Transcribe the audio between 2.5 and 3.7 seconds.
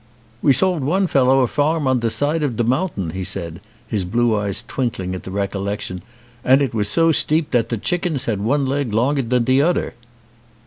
a mountain," he said,